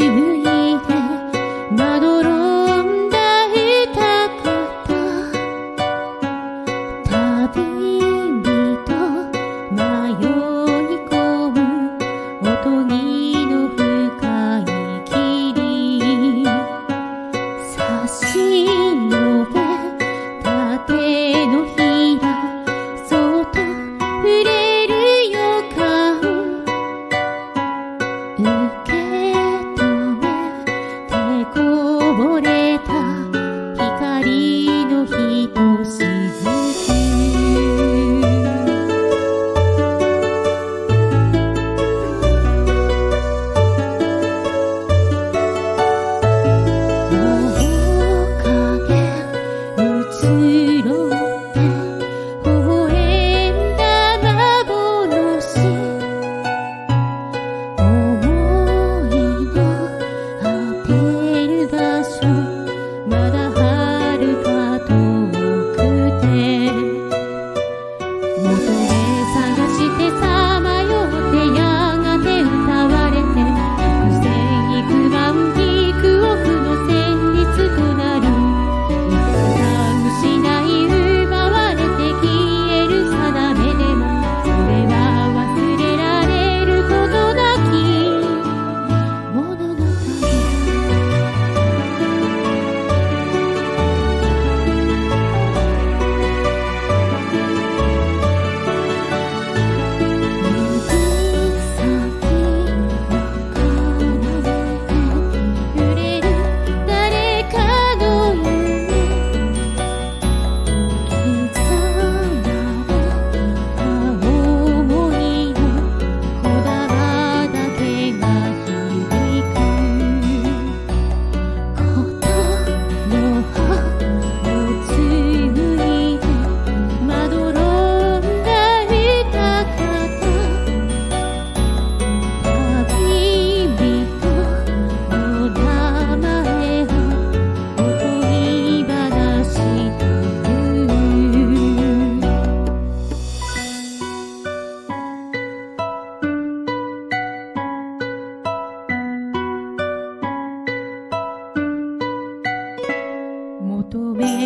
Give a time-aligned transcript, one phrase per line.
[0.00, 0.36] 旅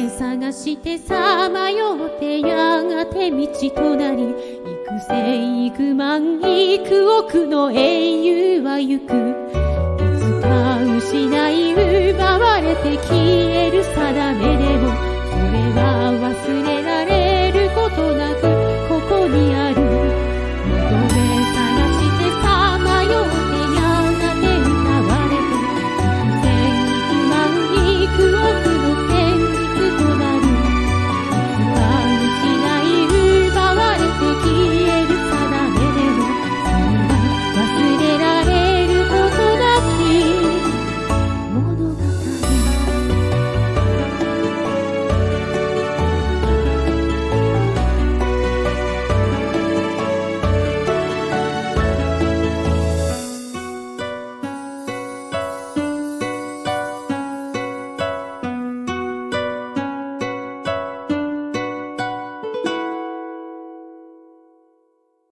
[0.08, 9.10] 探してさまよってやがて道となり幾千幾万幾億の英雄は行く。
[9.10, 14.79] いつか失い奪われて消える定めで